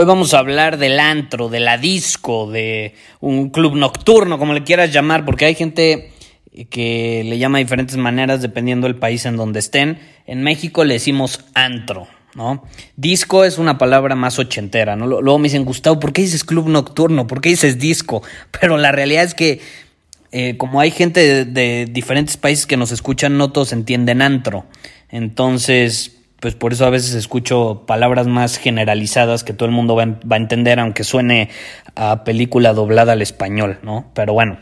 [0.00, 4.64] Hoy vamos a hablar del antro, de la disco, de un club nocturno, como le
[4.64, 6.10] quieras llamar, porque hay gente
[6.70, 9.98] que le llama de diferentes maneras dependiendo del país en donde estén.
[10.26, 12.64] En México le decimos antro, ¿no?
[12.96, 15.06] Disco es una palabra más ochentera, ¿no?
[15.06, 17.26] Luego me dicen, Gustavo, ¿por qué dices club nocturno?
[17.26, 18.22] ¿Por qué dices disco?
[18.58, 19.60] Pero la realidad es que
[20.32, 24.64] eh, como hay gente de, de diferentes países que nos escuchan, no todos entienden antro.
[25.10, 30.02] Entonces, pues por eso a veces escucho palabras más generalizadas que todo el mundo va,
[30.04, 31.50] a entender, aunque suene
[31.94, 34.10] a película doblada al español, ¿no?
[34.14, 34.58] Pero bueno,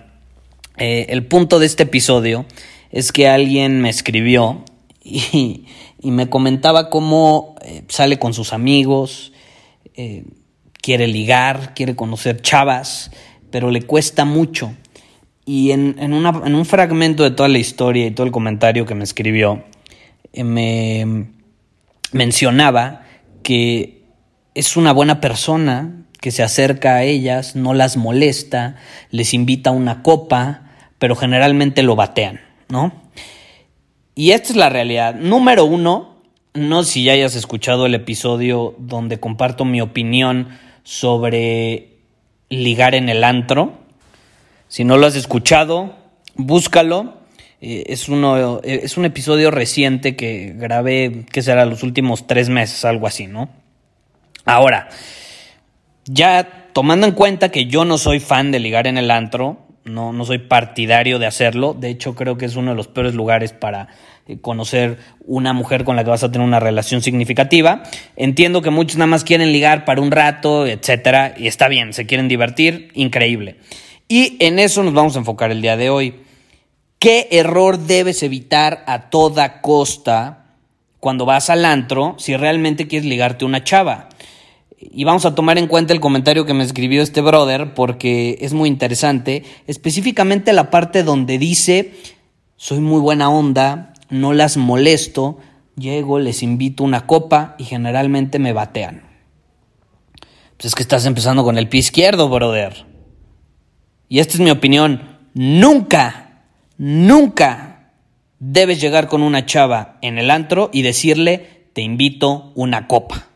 [0.76, 2.46] eh, el punto de este episodio
[2.90, 4.64] es que alguien me escribió
[5.04, 5.64] y,
[6.02, 9.32] me comentaba cómo eh, sale con sus amigos,
[9.94, 10.24] eh,
[10.80, 13.10] quiere ligar, quiere conocer chavas,
[13.50, 14.72] pero le cuesta mucho.
[15.44, 18.94] Y en, en, en un fragmento de toda la historia y todo el comentario que
[18.94, 19.64] me escribió,
[20.34, 21.37] me
[22.12, 23.02] mencionaba
[23.42, 24.04] que
[24.54, 28.76] es una buena persona, que se acerca a ellas, no las molesta,
[29.10, 30.62] les invita a una copa,
[30.98, 32.92] pero generalmente lo batean, ¿no?
[34.14, 35.14] Y esta es la realidad.
[35.14, 36.22] Número uno,
[36.54, 40.48] no si ya hayas escuchado el episodio donde comparto mi opinión
[40.82, 41.98] sobre
[42.48, 43.74] ligar en el antro.
[44.66, 45.94] Si no lo has escuchado,
[46.34, 47.17] búscalo.
[47.60, 52.48] Eh, es, uno, eh, es un episodio reciente que grabé, que será los últimos tres
[52.48, 53.48] meses, algo así, ¿no?
[54.44, 54.88] Ahora,
[56.04, 60.12] ya tomando en cuenta que yo no soy fan de ligar en el antro, no,
[60.12, 63.52] no soy partidario de hacerlo, de hecho creo que es uno de los peores lugares
[63.52, 63.88] para
[64.26, 67.82] eh, conocer una mujer con la que vas a tener una relación significativa.
[68.14, 72.06] Entiendo que muchos nada más quieren ligar para un rato, etcétera, y está bien, se
[72.06, 73.56] quieren divertir, increíble.
[74.06, 76.14] Y en eso nos vamos a enfocar el día de hoy.
[76.98, 80.56] ¿Qué error debes evitar a toda costa
[80.98, 84.08] cuando vas al antro si realmente quieres ligarte una chava?
[84.80, 88.52] Y vamos a tomar en cuenta el comentario que me escribió este brother porque es
[88.52, 91.94] muy interesante, específicamente la parte donde dice,
[92.56, 95.38] soy muy buena onda, no las molesto,
[95.76, 99.02] llego, les invito una copa y generalmente me batean.
[100.56, 102.86] Pues es que estás empezando con el pie izquierdo, brother.
[104.08, 106.27] Y esta es mi opinión, nunca
[106.78, 107.90] Nunca
[108.38, 113.26] debes llegar con una chava en el antro y decirle, te invito una copa.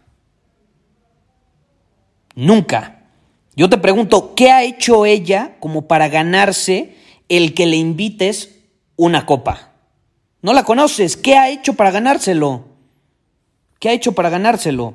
[2.34, 3.02] Nunca.
[3.54, 6.96] Yo te pregunto, ¿qué ha hecho ella como para ganarse
[7.28, 8.60] el que le invites
[8.96, 9.72] una copa?
[10.40, 11.16] No la conoces.
[11.16, 12.64] ¿Qué ha hecho para ganárselo?
[13.80, 14.94] ¿Qué ha hecho para ganárselo?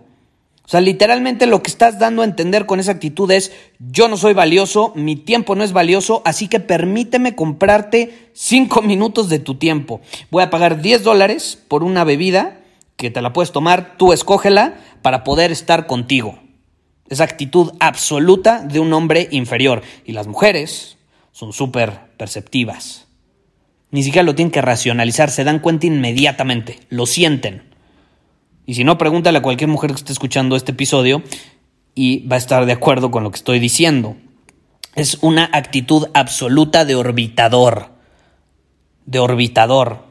[0.68, 4.18] O sea, literalmente lo que estás dando a entender con esa actitud es, yo no
[4.18, 9.56] soy valioso, mi tiempo no es valioso, así que permíteme comprarte cinco minutos de tu
[9.56, 10.02] tiempo.
[10.30, 12.60] Voy a pagar 10 dólares por una bebida
[12.98, 16.38] que te la puedes tomar, tú escógela para poder estar contigo.
[17.08, 19.84] Esa actitud absoluta de un hombre inferior.
[20.04, 20.98] Y las mujeres
[21.32, 23.08] son súper perceptivas.
[23.92, 27.67] Ni siquiera lo tienen que racionalizar, se dan cuenta inmediatamente, lo sienten.
[28.68, 31.24] Y si no, pregúntale a cualquier mujer que esté escuchando este episodio
[31.96, 34.18] y va a estar de acuerdo con lo que estoy diciendo.
[34.94, 37.92] Es una actitud absoluta de orbitador.
[39.06, 40.04] De orbitador.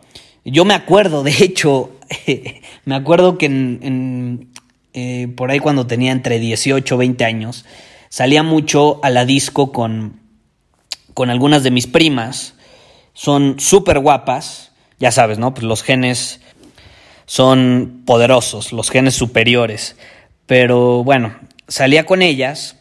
[0.42, 1.90] Yo me acuerdo, de hecho,
[2.86, 4.48] me acuerdo que en,
[4.94, 7.66] eh, por ahí cuando tenía entre 18 o 20 años,
[8.08, 10.18] salía mucho a la disco con,
[11.12, 12.54] con algunas de mis primas.
[13.12, 15.52] Son súper guapas, ya sabes, ¿no?
[15.52, 16.40] Pues los genes
[17.26, 19.96] son poderosos, los genes superiores.
[20.46, 21.36] Pero bueno,
[21.68, 22.76] salía con ellas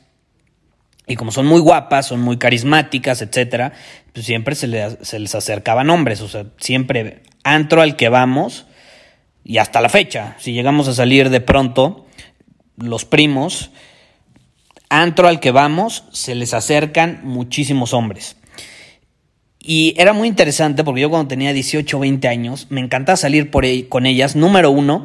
[1.07, 3.73] y como son muy guapas, son muy carismáticas, etcétera,
[4.13, 8.65] pues siempre se les, se les acercaban hombres, o sea, siempre antro al que vamos
[9.43, 12.07] y hasta la fecha, si llegamos a salir de pronto,
[12.77, 13.71] los primos,
[14.89, 18.37] antro al que vamos, se les acercan muchísimos hombres.
[19.67, 23.49] Y era muy interesante porque yo cuando tenía 18 o 20 años me encantaba salir
[23.49, 24.35] por con ellas.
[24.35, 25.03] Número uno,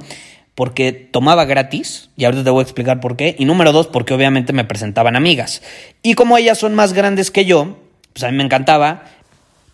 [0.55, 3.35] porque tomaba gratis, y ahorita te voy a explicar por qué.
[3.39, 5.63] Y número dos, porque obviamente me presentaban amigas.
[6.03, 7.79] Y como ellas son más grandes que yo,
[8.13, 9.05] pues a mí me encantaba,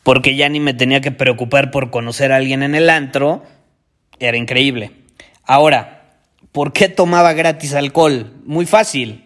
[0.05, 3.43] porque ya ni me tenía que preocupar por conocer a alguien en el antro.
[4.21, 4.93] Era increíble.
[5.43, 6.15] Ahora,
[6.53, 8.35] ¿por qué tomaba gratis alcohol?
[8.44, 9.25] Muy fácil.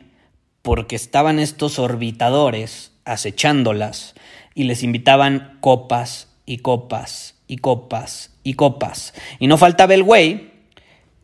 [0.62, 4.14] Porque estaban estos orbitadores acechándolas
[4.54, 9.14] y les invitaban copas y copas y copas y copas.
[9.38, 10.50] Y no faltaba el güey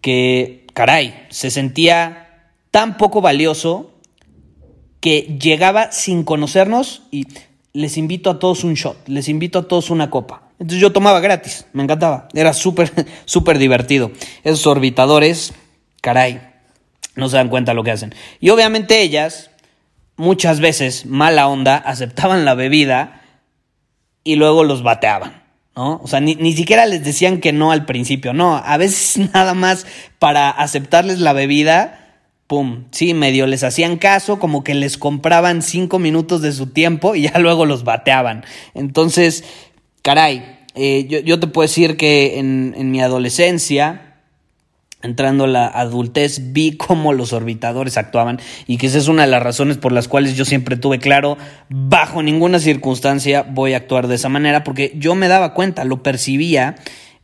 [0.00, 3.93] que, caray, se sentía tan poco valioso
[5.00, 7.26] que llegaba sin conocernos y
[7.73, 10.49] les invito a todos un shot, les invito a todos una copa.
[10.58, 12.90] Entonces yo tomaba gratis, me encantaba, era súper,
[13.25, 14.11] súper divertido.
[14.43, 15.52] Esos orbitadores,
[16.00, 16.40] caray,
[17.14, 18.14] no se dan cuenta lo que hacen.
[18.40, 19.50] Y obviamente ellas,
[20.17, 23.23] muchas veces, mala onda, aceptaban la bebida
[24.25, 25.45] y luego los bateaban.
[25.77, 26.01] ¿no?
[26.03, 29.55] O sea, ni, ni, siquiera les decían que no al principio, no, a veces nada
[29.55, 29.87] más
[30.19, 35.99] para aceptarles la bebida, pum, sí, medio les hacían caso, como que les compraban cinco
[35.99, 38.45] minutos de su tiempo y ya luego los bateaban.
[38.75, 39.45] Entonces,
[40.03, 44.06] caray, eh, yo, yo, te puedo decir que en, en mi adolescencia,
[45.06, 49.29] entrando a la adultez, vi cómo los orbitadores actuaban y que esa es una de
[49.29, 51.38] las razones por las cuales yo siempre tuve claro,
[51.70, 56.03] bajo ninguna circunstancia voy a actuar de esa manera, porque yo me daba cuenta, lo
[56.03, 56.76] percibía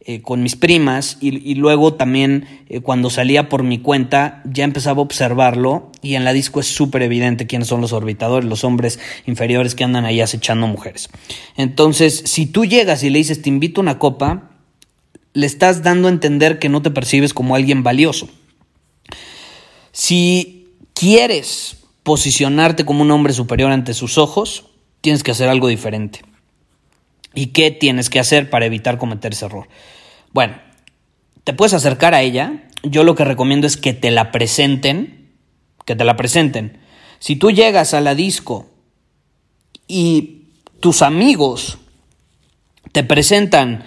[0.04, 4.98] eh, con mis primas y, luego también eh, cuando salía por mi cuenta ya empezaba
[4.98, 8.98] a observarlo y en la disco es súper evidente quiénes son los orbitadores, los hombres
[9.26, 11.08] inferiores que andan ahí acechando mujeres.
[11.56, 14.50] Entonces, si tú llegas y le dices, te invito a una copa,
[15.34, 18.28] le estás dando a entender que no te percibes como alguien valioso.
[19.92, 24.64] Si quieres posicionarte como un hombre superior ante sus ojos,
[25.00, 26.22] tienes que hacer algo diferente.
[27.34, 29.68] ¿Y qué tienes que hacer para evitar cometer ese error?
[30.32, 30.56] Bueno,
[31.44, 32.64] te puedes acercar a ella.
[32.82, 35.30] Yo lo que recomiendo es que te la presenten.
[35.86, 36.78] Que te la presenten.
[37.18, 38.70] Si tú llegas a la disco
[39.86, 40.42] y
[40.80, 41.78] tus amigos
[42.92, 43.84] te presentan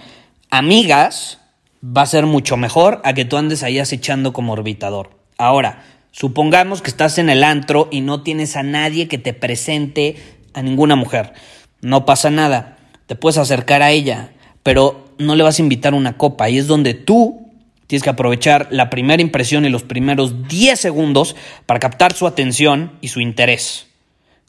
[0.50, 1.38] amigas,
[1.84, 5.10] va a ser mucho mejor a que tú andes ahí acechando como orbitador.
[5.38, 10.16] Ahora, supongamos que estás en el antro y no tienes a nadie que te presente
[10.54, 11.32] a ninguna mujer.
[11.80, 14.32] No pasa nada, te puedes acercar a ella,
[14.62, 16.48] pero no le vas a invitar una copa.
[16.48, 17.52] Y es donde tú
[17.86, 22.92] tienes que aprovechar la primera impresión y los primeros 10 segundos para captar su atención
[23.00, 23.86] y su interés.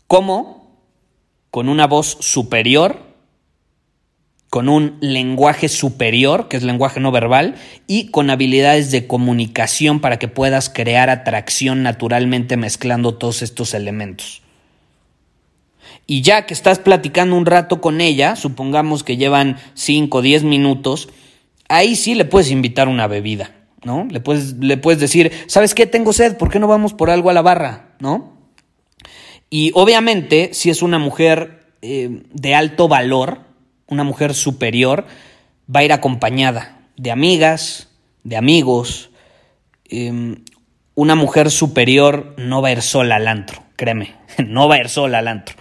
[0.07, 0.71] ¿Cómo?
[1.51, 3.06] Con una voz superior
[4.49, 7.55] con un lenguaje superior, que es lenguaje no verbal,
[7.85, 14.41] y con habilidades de comunicación para que puedas crear atracción naturalmente mezclando todos estos elementos.
[16.05, 20.43] Y ya que estás platicando un rato con ella, supongamos que llevan 5 o 10
[20.43, 21.09] minutos,
[21.67, 23.51] ahí sí le puedes invitar una bebida,
[23.83, 24.07] ¿no?
[24.09, 25.85] Le puedes, le puedes decir, ¿sabes qué?
[25.85, 28.37] Tengo sed, ¿por qué no vamos por algo a la barra, ¿no?
[29.49, 33.46] Y obviamente, si es una mujer eh, de alto valor,
[33.87, 35.05] una mujer superior,
[35.73, 37.89] va a ir acompañada de amigas,
[38.23, 39.09] de amigos.
[39.85, 40.43] Em,
[40.95, 44.89] una mujer superior no va a ir sola al antro, créeme, no va a ir
[44.89, 45.55] sola al antro.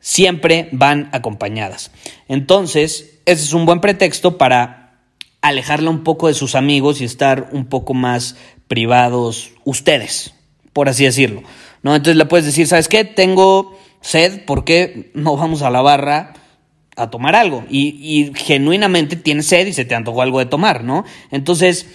[0.00, 1.90] Siempre van acompañadas.
[2.28, 5.00] Entonces, ese es un buen pretexto para
[5.40, 8.36] alejarla un poco de sus amigos y estar un poco más
[8.68, 10.34] privados ustedes,
[10.72, 11.42] por así decirlo.
[11.82, 11.94] ¿no?
[11.94, 13.04] Entonces le puedes decir, ¿sabes qué?
[13.04, 16.34] Tengo sed, ¿por qué no vamos a la barra?
[16.96, 21.04] A tomar algo y, genuinamente tienes sed y se te antojó algo de tomar, ¿no?
[21.30, 21.86] Entonces,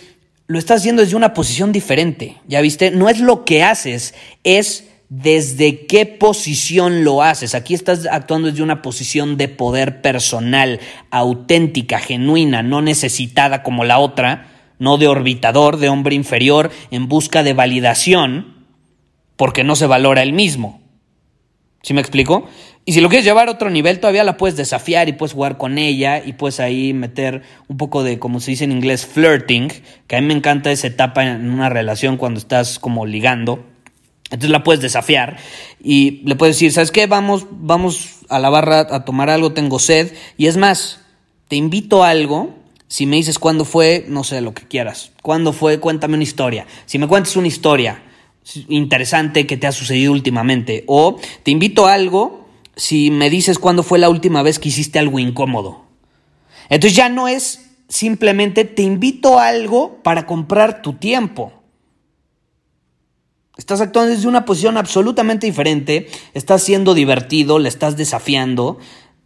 [0.48, 2.92] lo estás haciendo desde una posición diferente, ¿ya viste?
[2.92, 7.56] No es lo que haces, es desde qué posición lo haces.
[7.56, 10.80] Aquí estás actuando desde una posición de poder personal,
[11.10, 14.48] auténtica, genuina, no necesitada como la otra,
[14.80, 18.66] no de orbitador, de hombre inferior, en busca de validación,
[19.36, 20.82] porque no se valora el mismo.
[21.84, 22.48] ¿Sí me explico?
[22.84, 25.58] Y si lo quieres llevar a otro nivel, todavía la puedes desafiar y puedes jugar
[25.58, 29.72] con ella y puedes ahí meter un poco de, como se dice en inglés, flirting,
[30.08, 33.64] que a mí me encanta esa etapa en una relación cuando estás como ligando.
[34.26, 35.38] Entonces la puedes desafiar
[35.84, 37.06] y le puedes decir, ¿sabes qué?
[37.06, 40.14] Vamos, vamos a la barra a tomar algo, tengo sed.
[40.38, 41.02] Y es más,
[41.50, 42.56] te invito a algo.
[42.88, 45.12] Si me dices cuándo fue, no sé, lo que quieras.
[45.22, 45.80] ¿Cuándo fue?
[45.80, 46.66] Cuéntame una historia.
[46.86, 48.02] Si me cuentas una historia
[48.70, 50.84] interesante que te ha sucedido últimamente.
[50.88, 52.41] O te invito a algo
[52.82, 55.86] si me dices cuándo fue la última vez que hiciste algo incómodo.
[56.68, 61.54] Entonces ya no es simplemente te invito a algo para comprar tu tiempo.
[63.56, 68.80] Estás actuando desde una posición absolutamente diferente, estás siendo divertido, le estás desafiando,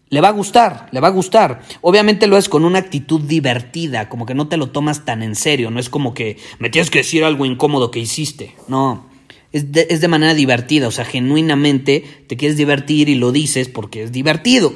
[0.09, 1.61] le va a gustar, le va a gustar.
[1.79, 5.33] Obviamente lo es con una actitud divertida, como que no te lo tomas tan en
[5.33, 9.14] serio, no es como que me tienes que decir algo incómodo que hiciste, no.
[9.55, 13.69] Es de, es de manera divertida, o sea, genuinamente te quieres divertir y lo dices
[13.69, 14.73] porque es divertido.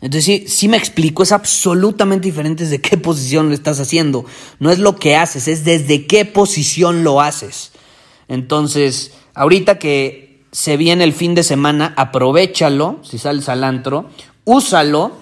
[0.00, 4.24] Entonces sí, sí me explico, es absolutamente diferente desde qué posición lo estás haciendo.
[4.58, 7.70] No es lo que haces, es desde qué posición lo haces.
[8.26, 14.10] Entonces, ahorita que se viene el fin de semana, aprovechalo, si sales al antro,
[14.44, 15.12] úsalo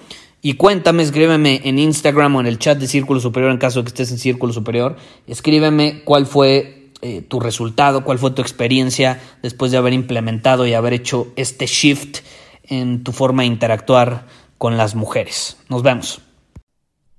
[0.41, 3.83] y cuéntame, escríbeme en Instagram o en el chat de Círculo Superior en caso de
[3.85, 4.97] que estés en Círculo Superior,
[5.27, 10.73] escríbeme cuál fue eh, tu resultado, cuál fue tu experiencia después de haber implementado y
[10.73, 12.19] haber hecho este shift
[12.63, 14.25] en tu forma de interactuar
[14.57, 15.57] con las mujeres.
[15.67, 16.21] Nos vemos.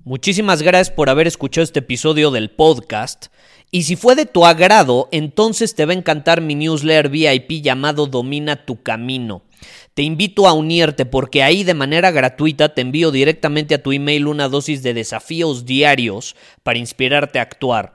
[0.03, 3.27] Muchísimas gracias por haber escuchado este episodio del podcast.
[3.71, 8.07] Y si fue de tu agrado, entonces te va a encantar mi newsletter VIP llamado
[8.07, 9.43] Domina tu Camino.
[9.93, 14.29] Te invito a unirte porque ahí de manera gratuita te envío directamente a tu email
[14.29, 17.95] una dosis de desafíos diarios para inspirarte a actuar.